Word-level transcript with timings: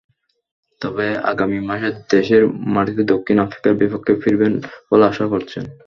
তবে 0.81 1.07
আগামী 1.31 1.59
মাসে 1.69 1.89
দেশের 2.11 2.43
মাটিতে 2.75 3.03
দক্ষিণ 3.13 3.37
আফ্রিকার 3.39 3.73
বিপক্ষে 3.81 4.13
ফিরবেন 4.21 4.53
বলে 4.89 5.03
আশা 5.11 5.25
করছেন। 5.33 5.63